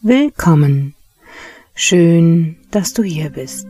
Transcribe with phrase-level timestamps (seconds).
[0.00, 0.94] Willkommen.
[1.76, 3.68] Schön, dass du hier bist.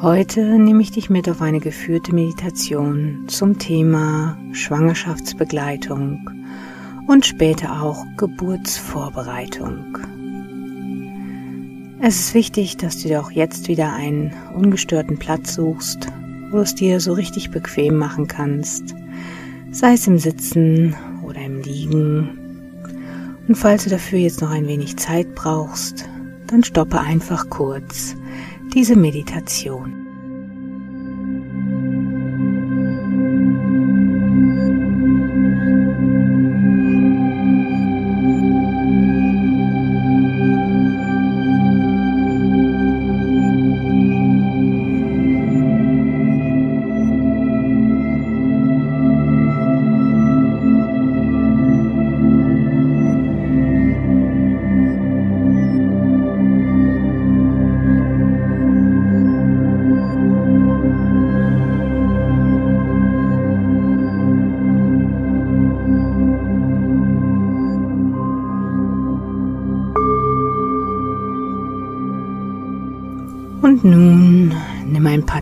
[0.00, 6.30] Heute nehme ich dich mit auf eine geführte Meditation zum Thema Schwangerschaftsbegleitung
[7.08, 9.98] und später auch Geburtsvorbereitung.
[12.00, 16.06] Es ist wichtig, dass du dir auch jetzt wieder einen ungestörten Platz suchst,
[16.50, 18.94] wo du es dir so richtig bequem machen kannst,
[19.74, 20.94] sei es im Sitzen
[21.26, 22.38] oder im Liegen.
[23.48, 26.08] Und falls du dafür jetzt noch ein wenig Zeit brauchst,
[26.46, 28.14] dann stoppe einfach kurz
[28.72, 30.03] diese Meditation.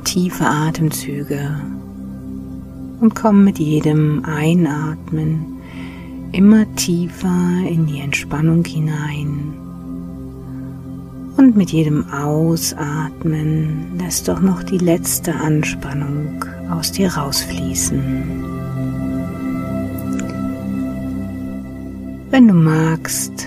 [0.05, 1.61] Tiefe Atemzüge
[3.01, 5.59] und komm mit jedem Einatmen
[6.31, 9.55] immer tiefer in die Entspannung hinein.
[11.37, 18.03] Und mit jedem Ausatmen lässt doch noch die letzte Anspannung aus dir rausfließen.
[22.31, 23.47] Wenn du magst,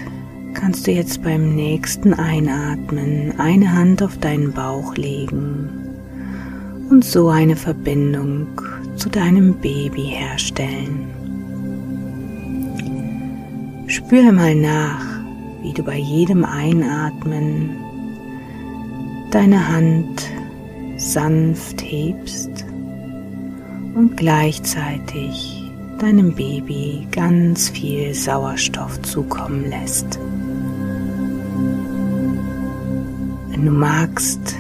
[0.53, 5.84] kannst du jetzt beim nächsten Einatmen eine Hand auf deinen Bauch legen
[6.89, 8.47] und so eine Verbindung
[8.95, 11.07] zu deinem Baby herstellen.
[13.87, 15.05] Spüre mal nach,
[15.61, 17.71] wie du bei jedem Einatmen
[19.31, 20.29] deine Hand
[20.97, 22.65] sanft hebst
[23.95, 25.61] und gleichzeitig
[25.99, 30.19] deinem Baby ganz viel Sauerstoff zukommen lässt.
[33.49, 34.55] Wenn du magst,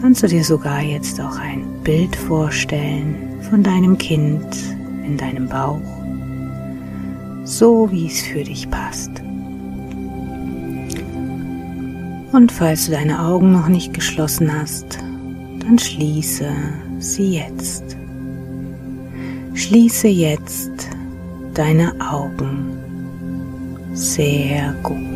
[0.00, 4.46] kannst du dir sogar jetzt auch ein Bild vorstellen von deinem Kind
[5.04, 5.80] in deinem Bauch,
[7.44, 9.10] so wie es für dich passt.
[12.32, 14.98] Und falls du deine Augen noch nicht geschlossen hast,
[15.60, 16.50] dann schließe
[16.98, 17.96] sie jetzt.
[19.54, 20.88] Schließe jetzt
[21.54, 22.76] deine Augen.
[23.94, 25.15] Sehr gut.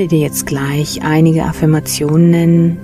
[0.00, 2.78] Werde dir jetzt gleich einige Affirmationen nennen,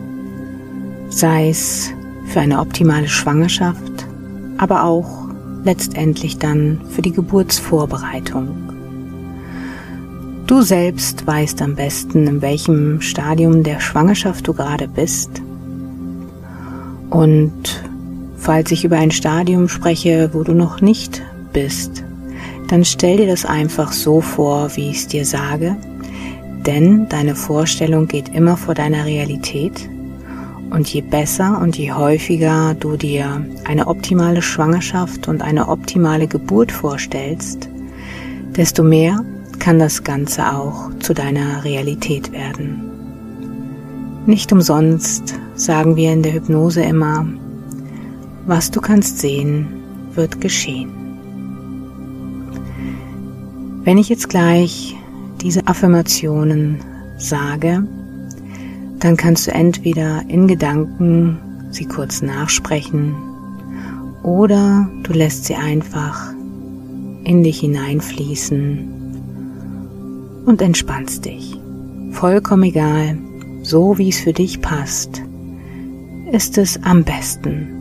[1.09, 1.91] sei es
[2.27, 4.07] für eine optimale Schwangerschaft,
[4.59, 5.27] aber auch
[5.65, 8.49] letztendlich dann für die Geburtsvorbereitung.
[10.47, 15.31] Du selbst weißt am besten, in welchem Stadium der Schwangerschaft du gerade bist.
[17.09, 17.83] Und
[18.37, 21.23] falls ich über ein Stadium spreche, wo du noch nicht
[21.55, 22.05] bist,
[22.69, 25.79] dann stell dir das einfach so vor, wie ich es dir sage
[26.67, 29.89] denn deine Vorstellung geht immer vor deiner Realität
[30.71, 36.73] und je besser und je häufiger du dir eine optimale Schwangerschaft und eine optimale Geburt
[36.73, 37.69] vorstellst,
[38.57, 39.25] desto mehr
[39.59, 42.91] kann das Ganze auch zu deiner Realität werden.
[44.27, 47.27] Nicht umsonst sagen wir in der Hypnose immer,
[48.47, 49.69] was du kannst sehen,
[50.15, 50.91] wird geschehen.
[53.85, 54.96] Wenn ich jetzt gleich
[55.41, 56.79] diese Affirmationen
[57.19, 57.87] sage,
[58.99, 61.39] dann kannst du entweder in Gedanken
[61.71, 63.15] sie kurz nachsprechen
[64.23, 66.33] oder du lässt sie einfach
[67.25, 68.89] in dich hineinfließen
[70.47, 71.59] und entspannst dich.
[72.13, 73.19] Vollkommen egal,
[73.63, 75.23] so wie es für dich passt,
[76.33, 77.76] ist es am besten.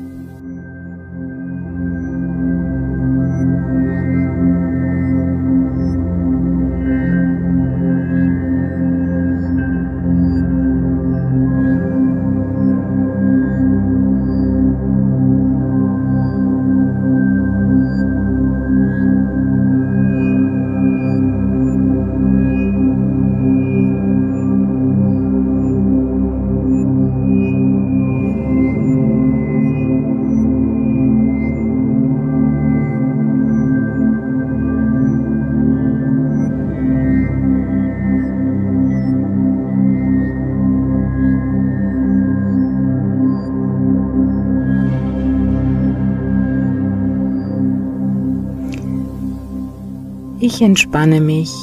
[50.56, 51.54] Ich entspanne mich,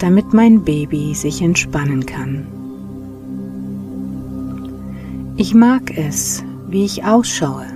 [0.00, 2.48] damit mein Baby sich entspannen kann.
[5.36, 7.66] Ich mag es, wie ich ausschaue.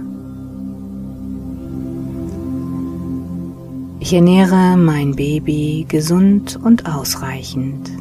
[4.00, 7.92] Ich ernähre mein Baby gesund und ausreichend.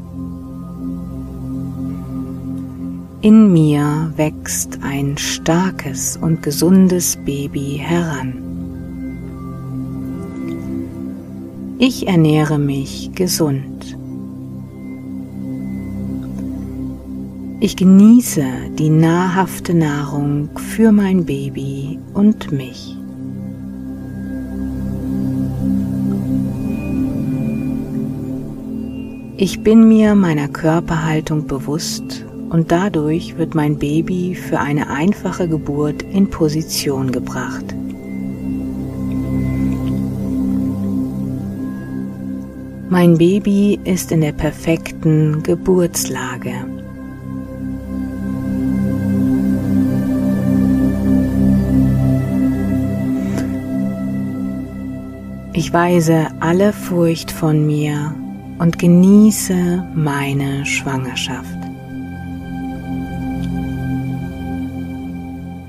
[3.21, 8.42] In mir wächst ein starkes und gesundes Baby heran.
[11.85, 13.97] Ich ernähre mich gesund.
[17.59, 18.41] Ich genieße
[18.79, 22.95] die nahrhafte Nahrung für mein Baby und mich.
[29.35, 36.01] Ich bin mir meiner Körperhaltung bewusst und dadurch wird mein Baby für eine einfache Geburt
[36.13, 37.75] in Position gebracht.
[42.93, 46.53] Mein Baby ist in der perfekten Geburtslage.
[55.53, 58.13] Ich weise alle Furcht von mir
[58.59, 61.57] und genieße meine Schwangerschaft.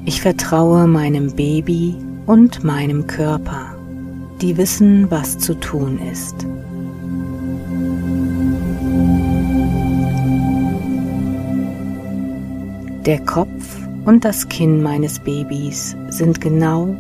[0.05, 1.97] Ich vertraue meinem Baby
[2.27, 3.75] und meinem Körper,
[4.43, 6.47] die wissen, was zu tun ist.
[13.07, 16.97] Der Kopf und das Kinn meines Babys sind genau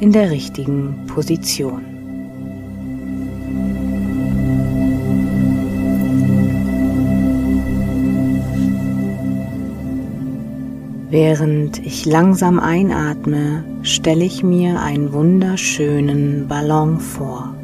[0.00, 1.84] in der richtigen Position.
[11.10, 17.55] Während ich langsam einatme, stelle ich mir einen wunderschönen Ballon vor.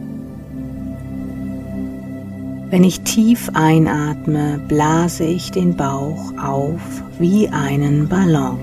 [2.73, 6.81] Wenn ich tief einatme, blase ich den Bauch auf
[7.19, 8.59] wie einen Ballon.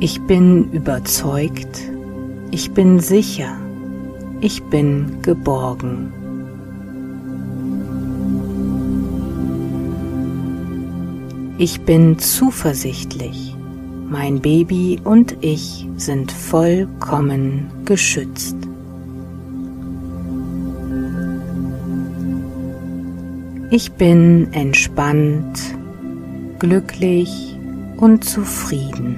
[0.00, 1.92] Ich bin überzeugt,
[2.52, 3.54] ich bin sicher,
[4.40, 6.10] ich bin geborgen.
[11.58, 13.47] Ich bin zuversichtlich.
[14.10, 18.56] Mein Baby und ich sind vollkommen geschützt.
[23.70, 25.60] Ich bin entspannt,
[26.58, 27.58] glücklich
[27.98, 29.16] und zufrieden.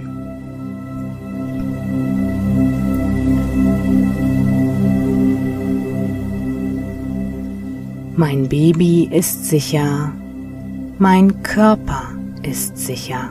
[8.17, 10.13] Mein Baby ist sicher,
[10.99, 12.09] mein Körper
[12.43, 13.31] ist sicher.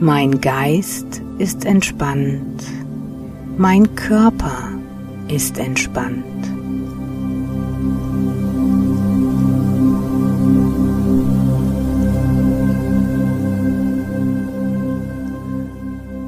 [0.00, 2.64] Mein Geist ist entspannt.
[3.56, 4.72] Mein Körper
[5.28, 6.24] ist entspannt.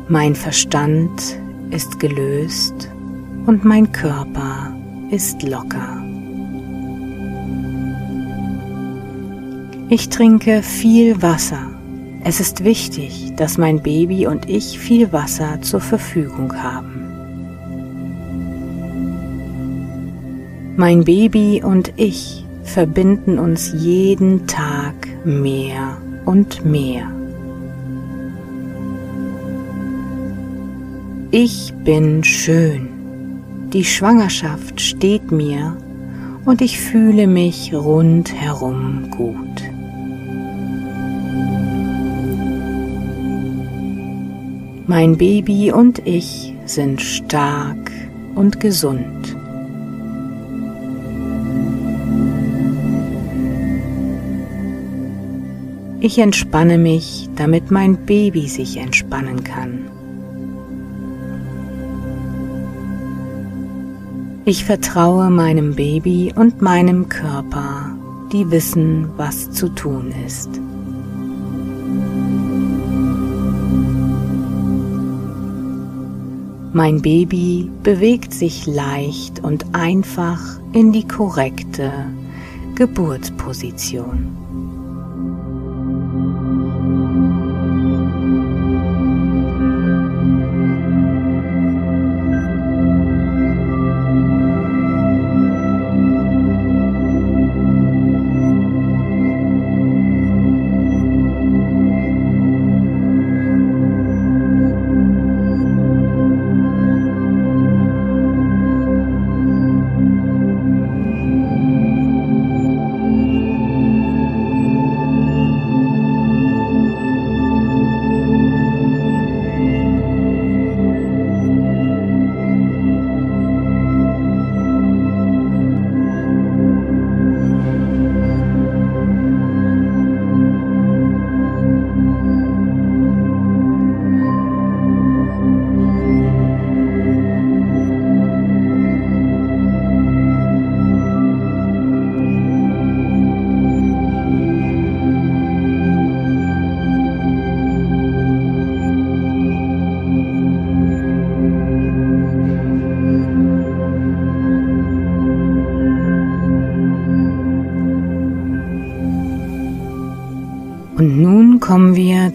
[0.08, 2.88] Mein Verstand ist gelöst
[3.46, 4.72] und mein Körper
[5.10, 6.02] ist locker.
[9.88, 11.75] Ich trinke viel Wasser.
[12.28, 17.04] Es ist wichtig, dass mein Baby und ich viel Wasser zur Verfügung haben.
[20.76, 27.08] Mein Baby und ich verbinden uns jeden Tag mehr und mehr.
[31.30, 32.88] Ich bin schön.
[33.72, 35.76] Die Schwangerschaft steht mir
[36.44, 39.75] und ich fühle mich rundherum gut.
[44.88, 47.90] Mein Baby und ich sind stark
[48.36, 49.36] und gesund.
[55.98, 59.90] Ich entspanne mich, damit mein Baby sich entspannen kann.
[64.44, 67.90] Ich vertraue meinem Baby und meinem Körper,
[68.32, 70.60] die wissen, was zu tun ist.
[76.76, 81.90] Mein Baby bewegt sich leicht und einfach in die korrekte
[82.74, 84.45] Geburtsposition.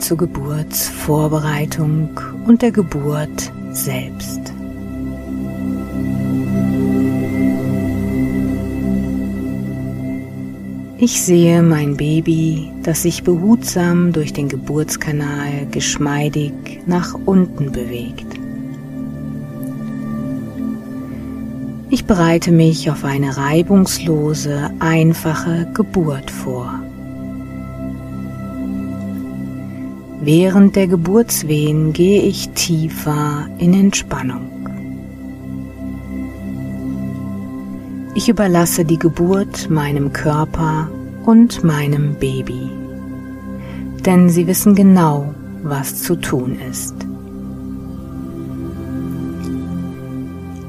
[0.02, 4.42] Zur Geburtsvorbereitung und der Geburt selbst.
[10.98, 16.54] Ich sehe mein Baby, das sich behutsam durch den Geburtskanal geschmeidig
[16.86, 18.28] nach unten bewegt.
[21.90, 26.82] Ich bereite mich auf eine reibungslose, einfache Geburt vor.
[30.24, 34.52] Während der Geburtswehen gehe ich tiefer in Entspannung.
[38.14, 40.92] Ich überlasse die Geburt meinem Körper
[41.26, 42.70] und meinem Baby,
[44.06, 46.94] denn sie wissen genau, was zu tun ist.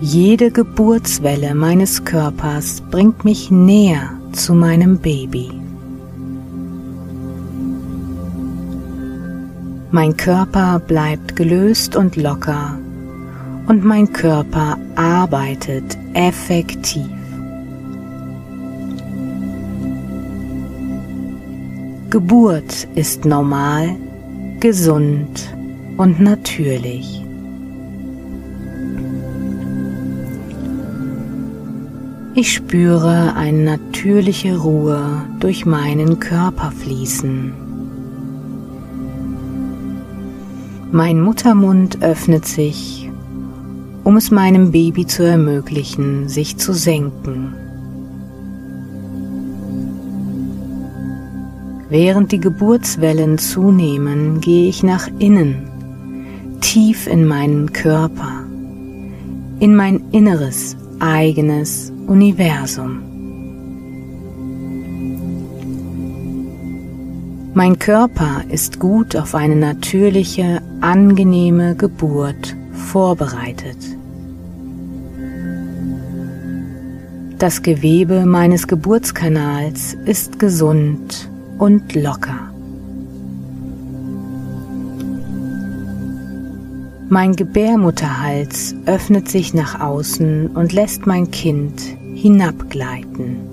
[0.01, 5.62] Jede Geburtswelle meines Körpers bringt mich näher zu meinem Baby.
[9.95, 12.79] Mein Körper bleibt gelöst und locker
[13.67, 17.11] und mein Körper arbeitet effektiv.
[22.09, 23.95] Geburt ist normal,
[24.61, 25.55] gesund
[25.99, 27.23] und natürlich.
[32.35, 37.62] Ich spüre eine natürliche Ruhe durch meinen Körper fließen.
[40.95, 43.11] Mein Muttermund öffnet sich,
[44.05, 47.55] um es meinem Baby zu ermöglichen, sich zu senken.
[51.89, 58.45] Während die Geburtswellen zunehmen, gehe ich nach innen, tief in meinen Körper,
[59.61, 63.13] in mein inneres, eigenes Universum.
[67.55, 73.79] Mein Körper ist gut auf eine natürliche, angenehme Geburt vorbereitet.
[77.39, 82.53] Das Gewebe meines Geburtskanals ist gesund und locker.
[87.09, 91.81] Mein Gebärmutterhals öffnet sich nach außen und lässt mein Kind
[92.15, 93.52] hinabgleiten.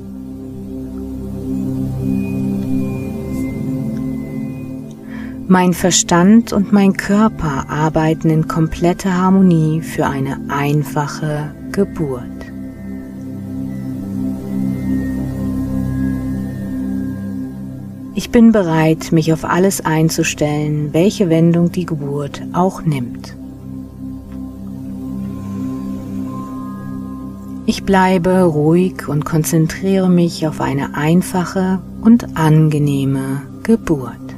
[5.52, 12.22] Mein Verstand und mein Körper arbeiten in kompletter Harmonie für eine einfache Geburt.
[18.14, 23.36] Ich bin bereit, mich auf alles einzustellen, welche Wendung die Geburt auch nimmt.
[27.66, 34.29] Ich bleibe ruhig und konzentriere mich auf eine einfache und angenehme Geburt.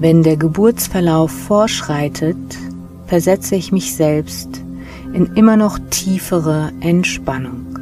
[0.00, 2.36] Wenn der Geburtsverlauf vorschreitet,
[3.06, 4.62] versetze ich mich selbst
[5.12, 7.78] in immer noch tiefere Entspannung.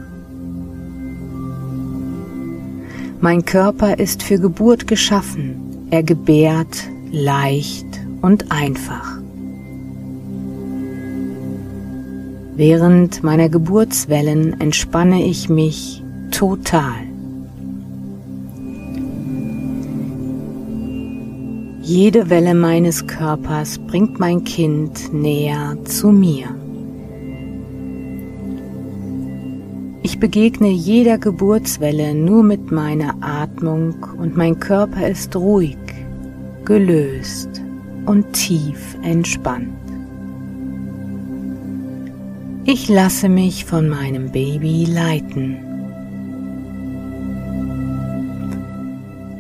[3.21, 5.89] Mein Körper ist für Geburt geschaffen.
[5.91, 7.87] Er gebärt leicht
[8.23, 9.19] und einfach.
[12.57, 17.06] Während meiner Geburtswellen entspanne ich mich total.
[21.87, 26.49] Jede Welle meines Körpers bringt mein Kind näher zu mir.
[30.03, 35.79] Ich begegne jeder Geburtswelle nur mit meiner Atmung und mein Körper ist ruhig,
[36.65, 37.63] gelöst
[38.05, 39.69] und tief entspannt.
[42.65, 45.66] Ich lasse mich von meinem Baby leiten.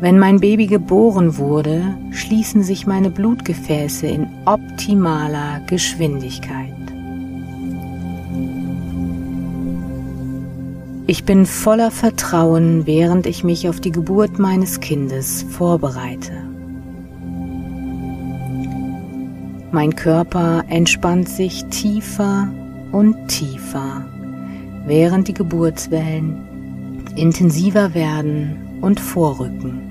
[0.07, 1.83] Wenn mein Baby geboren wurde,
[2.13, 6.77] schließen sich meine Blutgefäße in optimaler Geschwindigkeit.
[11.09, 16.35] Ich bin voller Vertrauen, während ich mich auf die Geburt meines Kindes vorbereite.
[19.73, 22.49] Mein Körper entspannt sich tiefer
[22.93, 24.07] und tiefer,
[24.87, 29.86] während die Geburtswellen intensiver werden und vorrücken.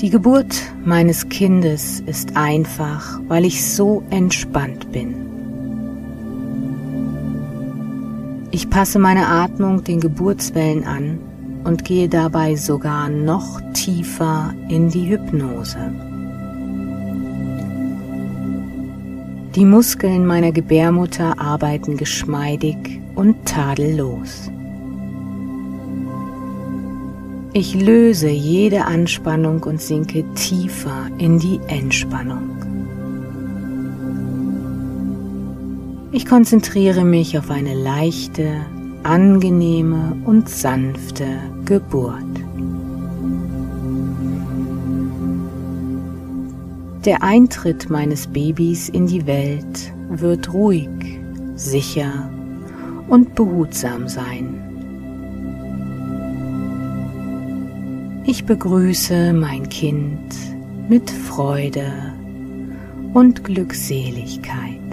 [0.00, 5.28] Die Geburt meines Kindes ist einfach, weil ich so entspannt bin.
[8.52, 11.18] Ich passe meine Atmung den Geburtswellen an
[11.64, 15.92] und gehe dabei sogar noch tiefer in die Hypnose.
[19.56, 24.48] Die Muskeln meiner Gebärmutter arbeiten geschmeidig und tadellos.
[27.54, 32.50] Ich löse jede Anspannung und sinke tiefer in die Entspannung.
[36.12, 38.60] Ich konzentriere mich auf eine leichte,
[39.02, 41.26] angenehme und sanfte
[41.64, 42.22] Geburt.
[47.06, 50.88] Der Eintritt meines Babys in die Welt wird ruhig,
[51.54, 52.30] sicher
[53.08, 54.67] und behutsam sein.
[58.30, 60.34] Ich begrüße mein Kind
[60.86, 61.90] mit Freude
[63.14, 64.87] und Glückseligkeit.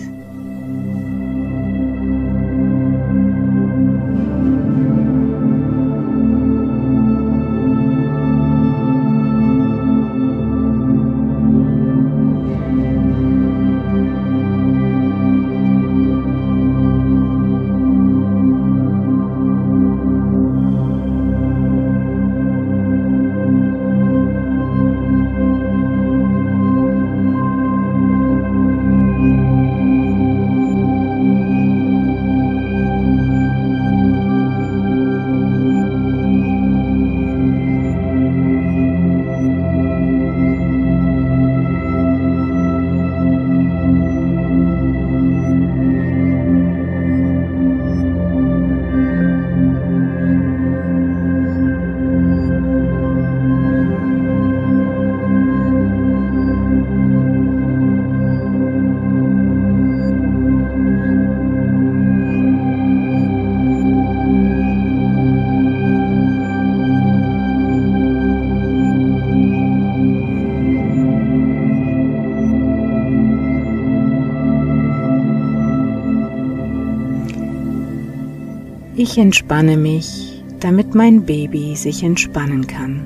[79.15, 82.99] Ich entspanne mich, damit mein Baby sich entspannen kann.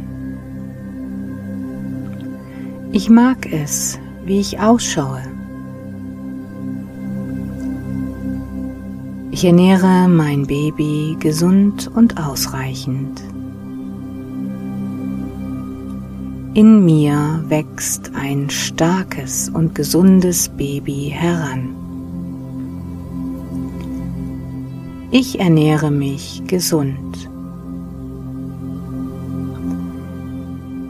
[2.92, 5.22] Ich mag es, wie ich ausschaue.
[9.30, 13.22] Ich ernähre mein Baby gesund und ausreichend.
[16.56, 21.79] In mir wächst ein starkes und gesundes Baby heran.
[25.12, 27.28] Ich ernähre mich gesund.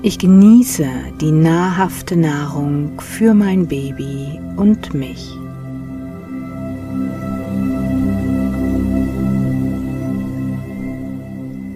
[0.01, 0.85] Ich genieße
[1.21, 5.33] die nahrhafte Nahrung für mein Baby und mich.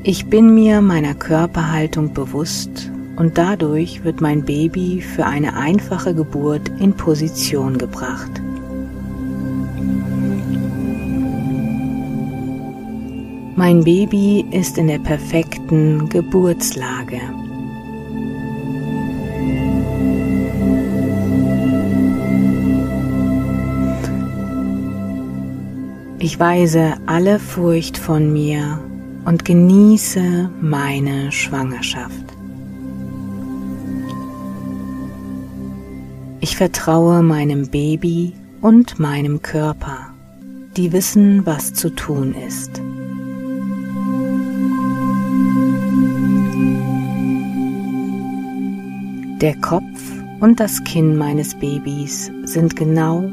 [0.03, 6.69] Ich bin mir meiner Körperhaltung bewusst und dadurch wird mein Baby für eine einfache Geburt
[6.81, 8.41] in Position gebracht.
[13.55, 17.21] Mein Baby ist in der perfekten Geburtslage.
[26.17, 28.79] Ich weise alle Furcht von mir
[29.25, 32.25] und genieße meine Schwangerschaft.
[36.39, 40.13] Ich vertraue meinem Baby und meinem Körper,
[40.75, 42.81] die wissen, was zu tun ist.
[49.43, 49.83] Der Kopf
[50.39, 53.23] und das Kinn meines Babys sind genau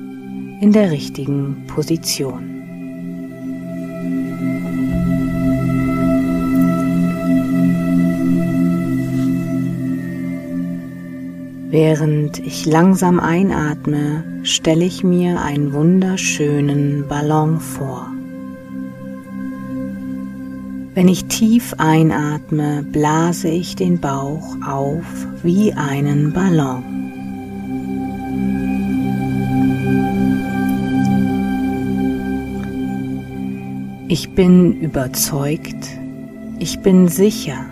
[0.60, 2.50] in der richtigen Position.
[11.70, 18.12] Während ich langsam einatme, stelle ich mir einen wunderschönen Ballon vor.
[21.00, 25.06] Wenn ich tief einatme, blase ich den Bauch auf
[25.42, 26.84] wie einen Ballon.
[34.08, 35.88] Ich bin überzeugt,
[36.58, 37.64] ich bin sicher,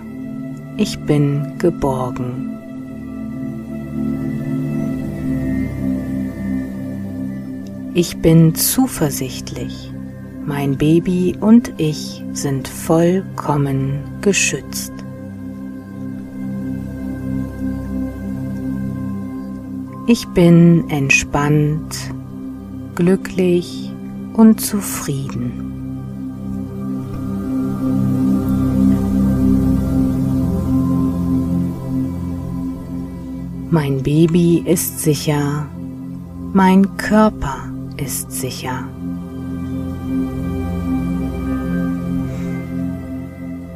[0.79, 2.57] ich bin geborgen.
[7.93, 9.93] Ich bin zuversichtlich.
[10.49, 14.95] Mein Baby und ich sind vollkommen geschützt.
[20.07, 22.15] Ich bin entspannt,
[22.95, 23.93] glücklich
[24.33, 25.53] und zufrieden.
[33.71, 35.69] Mein Baby ist sicher,
[36.55, 38.89] mein Körper ist sicher.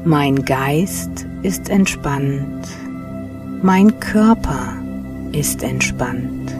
[0.04, 2.66] Mein Geist ist entspannt.
[3.62, 4.74] Mein Körper
[5.30, 6.52] ist entspannt.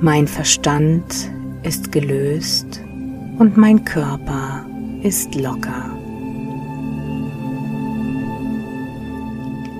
[0.00, 1.30] Mein Verstand
[1.62, 2.80] ist gelöst
[3.38, 4.66] und mein Körper
[5.04, 5.96] ist locker.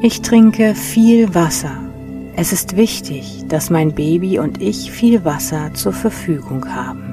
[0.03, 1.91] Ich trinke viel Wasser.
[2.35, 7.12] Es ist wichtig, dass mein Baby und ich viel Wasser zur Verfügung haben.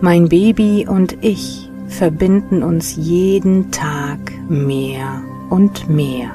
[0.00, 6.30] Mein Baby und ich verbinden uns jeden Tag mehr und mehr.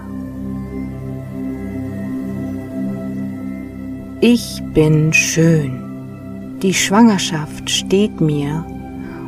[4.21, 6.59] Ich bin schön.
[6.61, 8.65] Die Schwangerschaft steht mir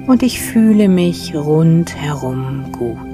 [0.05, 3.10] und ich fühle mich rundherum gut.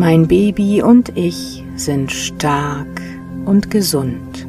[0.00, 3.02] Mein Baby und ich sind stark
[3.44, 4.48] und gesund.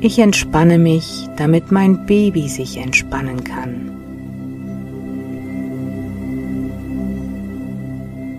[0.00, 3.92] Ich entspanne mich, damit mein Baby sich entspannen kann.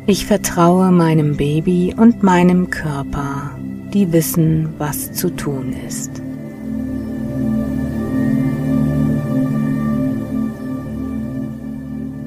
[0.06, 3.52] Ich vertraue meinem Baby und meinem Körper,
[3.94, 6.21] die wissen, was zu tun ist.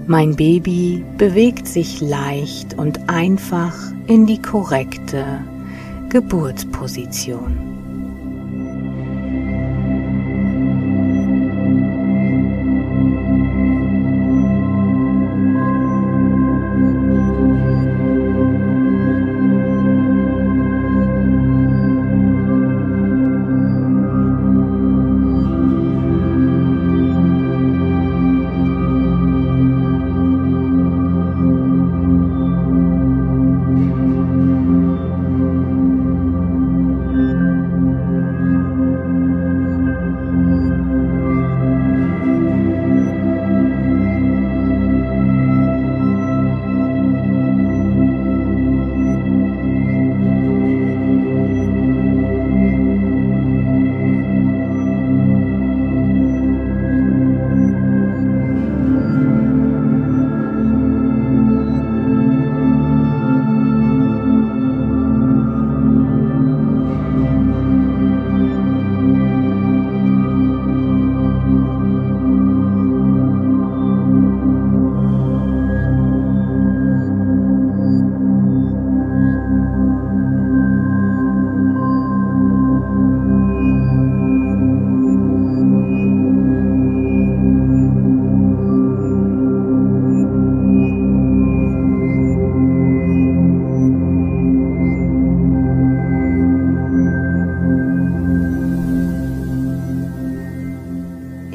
[0.06, 3.74] Mein Baby bewegt sich leicht und einfach
[4.06, 5.42] in die korrekte
[6.10, 7.73] Geburtsposition.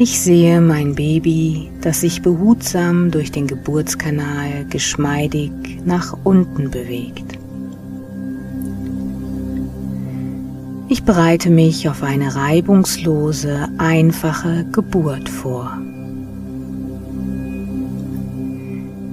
[0.02, 5.52] Ich sehe mein Baby, das sich behutsam durch den Geburtskanal geschmeidig
[5.84, 7.38] nach unten bewegt.
[10.88, 15.78] Ich bereite mich auf eine reibungslose, einfache Geburt vor.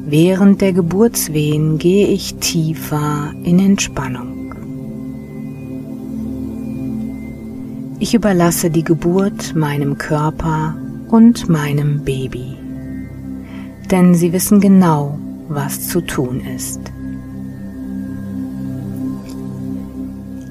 [0.06, 4.35] Während der Geburtswehen gehe ich tiefer in Entspannung.
[7.98, 10.74] Ich überlasse die Geburt meinem Körper
[11.08, 12.54] und meinem Baby,
[13.90, 16.80] denn sie wissen genau, was zu tun ist.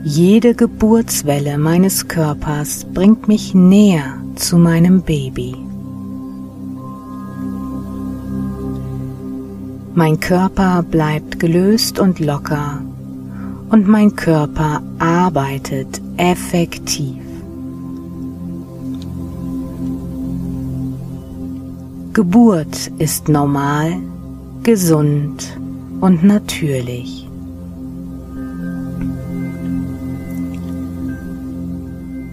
[0.04, 5.56] Jede Geburtswelle meines Körpers bringt mich näher zu meinem Baby.
[9.94, 12.82] Mein Körper bleibt gelöst und locker
[13.70, 17.25] und mein Körper arbeitet effektiv.
[22.16, 23.98] Geburt ist normal,
[24.64, 25.60] gesund
[26.00, 27.28] und natürlich.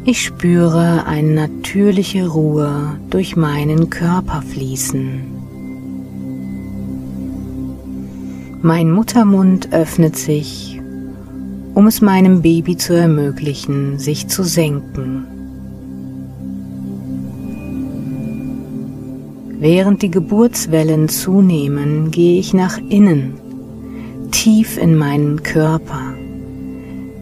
[0.05, 5.21] Ich spüre eine natürliche Ruhe durch meinen Körper fließen.
[8.63, 10.81] Mein Muttermund öffnet sich,
[11.75, 15.42] um es meinem Baby zu ermöglichen, sich zu senken.
[19.63, 23.35] Während die Geburtswellen zunehmen, gehe ich nach innen,
[24.33, 26.15] tief in meinen Körper,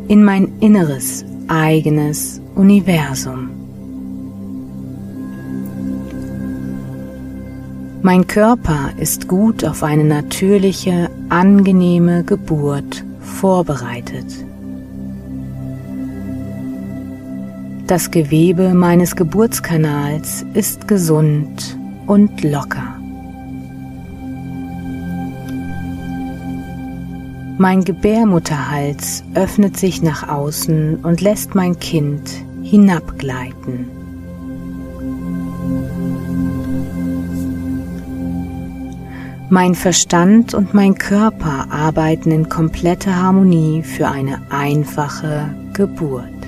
[0.09, 3.51] in mein inneres, eigenes Universum.
[8.01, 14.47] Mein Körper ist gut auf eine natürliche, angenehme Geburt vorbereitet.
[17.87, 21.77] Das Gewebe meines Geburtskanals ist gesund
[22.11, 22.99] und locker.
[27.57, 32.29] Mein Gebärmutterhals öffnet sich nach außen und lässt mein Kind
[32.63, 33.87] hinabgleiten.
[39.49, 46.40] Mein Verstand und mein Körper arbeiten in kompletter Harmonie für eine einfache Geburt.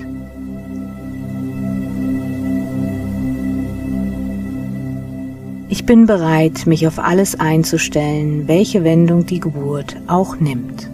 [5.73, 10.87] Ich bin bereit, mich auf alles einzustellen, welche Wendung die Geburt auch nimmt.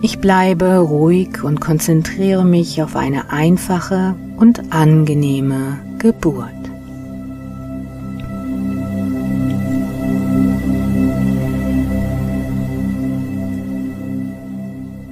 [0.00, 6.46] Ich bleibe ruhig und konzentriere mich auf eine einfache und angenehme Geburt.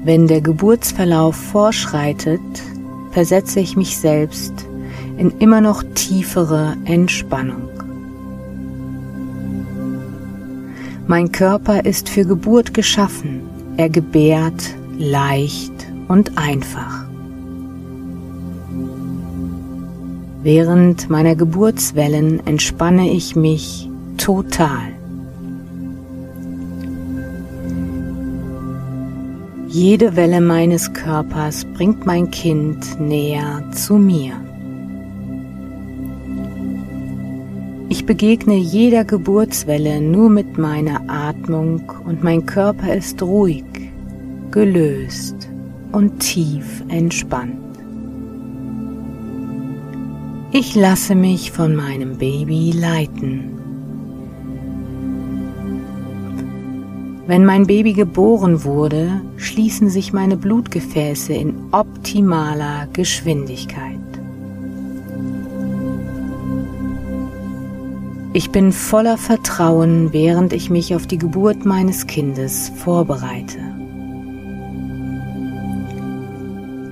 [0.05, 2.41] Wenn der Geburtsverlauf vorschreitet,
[3.11, 4.69] versetze ich mich selbst
[5.17, 7.69] in immer noch tiefere Entspannung.
[11.07, 13.43] Mein Körper ist für Geburt geschaffen,
[13.77, 15.73] er gebärt leicht
[16.09, 17.05] und einfach.
[20.43, 24.93] Während meiner Geburtswellen entspanne ich mich total.
[29.69, 34.35] Jede Welle meines Körpers bringt mein Kind näher zu mir.
[37.93, 43.67] Ich begegne jeder Geburtswelle nur mit meiner Atmung und mein Körper ist ruhig,
[44.51, 45.51] gelöst
[45.93, 47.53] und tief entspannt.
[50.53, 53.61] Ich lasse mich von meinem Baby leiten.
[57.27, 64.02] Wenn mein Baby geboren wurde, schließen sich meine Blutgefäße in optimaler Geschwindigkeit.
[68.35, 73.59] Ich bin voller Vertrauen, während ich mich auf die Geburt meines Kindes vorbereite.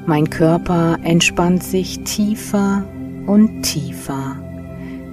[0.04, 2.84] Mein Körper entspannt sich tiefer
[3.26, 4.36] und tiefer,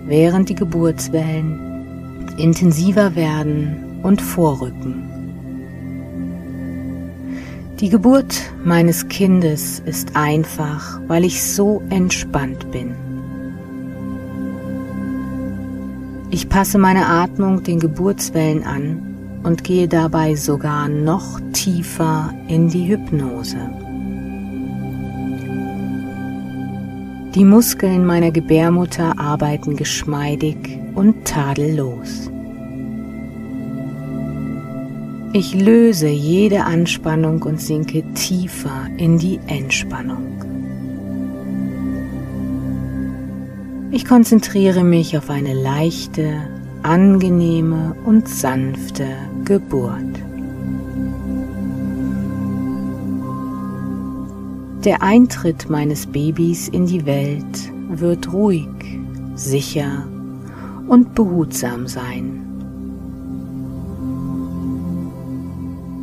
[0.06, 5.04] während die Geburtswellen intensiver werden und vorrücken.
[7.80, 8.36] Die Geburt
[8.66, 13.07] meines Kindes ist einfach, weil ich so entspannt bin.
[16.30, 22.90] Ich passe meine Atmung den Geburtswellen an und gehe dabei sogar noch tiefer in die
[22.90, 23.58] Hypnose.
[27.34, 30.58] Die Muskeln meiner Gebärmutter arbeiten geschmeidig
[30.96, 32.30] und tadellos.
[35.34, 40.57] Ich löse jede Anspannung und sinke tiefer in die Entspannung.
[43.89, 46.41] Ich konzentriere mich auf eine leichte,
[46.84, 49.08] angenehme und sanfte
[49.45, 50.04] Geburt.
[54.84, 58.67] Der Eintritt meines Babys in die Welt wird ruhig,
[59.36, 60.06] sicher
[60.88, 62.43] und behutsam sein.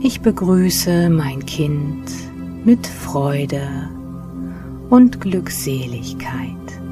[0.00, 2.10] Ich begrüße mein Kind
[2.64, 3.90] mit Freude
[4.88, 6.83] und Glückseligkeit.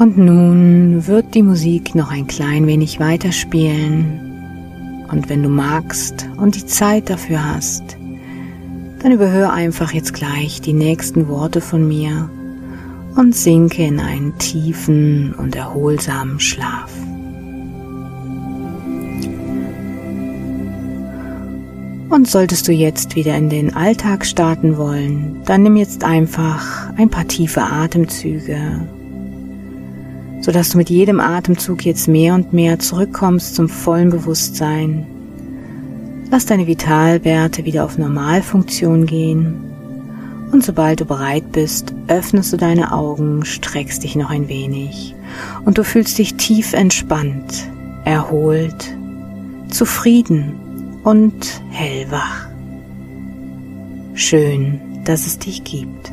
[0.00, 5.04] Und nun wird die Musik noch ein klein wenig weiterspielen.
[5.12, 7.98] Und wenn du magst und die Zeit dafür hast,
[9.02, 12.30] dann überhör einfach jetzt gleich die nächsten Worte von mir
[13.14, 16.90] und sinke in einen tiefen und erholsamen Schlaf.
[22.08, 27.10] Und solltest du jetzt wieder in den Alltag starten wollen, dann nimm jetzt einfach ein
[27.10, 28.88] paar tiefe Atemzüge,
[30.40, 35.06] sodass du mit jedem Atemzug jetzt mehr und mehr zurückkommst zum vollen Bewusstsein.
[36.30, 39.54] Lass deine Vitalwerte wieder auf Normalfunktion gehen.
[40.52, 45.14] Und sobald du bereit bist, öffnest du deine Augen, streckst dich noch ein wenig
[45.64, 47.68] und du fühlst dich tief entspannt,
[48.04, 48.96] erholt,
[49.68, 50.54] zufrieden
[51.04, 52.48] und hellwach.
[54.14, 56.12] Schön, dass es dich gibt.